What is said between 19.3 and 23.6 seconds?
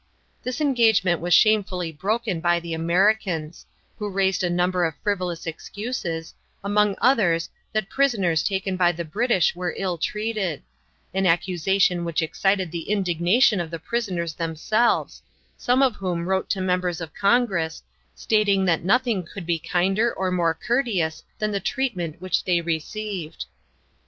be kinder or more courteous than the treatment which they received.